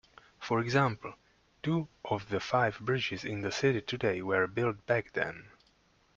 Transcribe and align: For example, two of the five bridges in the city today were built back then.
For 0.39 0.61
example, 0.61 1.13
two 1.61 1.87
of 2.05 2.27
the 2.29 2.39
five 2.39 2.79
bridges 2.79 3.23
in 3.23 3.41
the 3.41 3.51
city 3.51 3.81
today 3.81 4.23
were 4.23 4.47
built 4.47 4.83
back 4.87 5.11
then. 5.13 5.49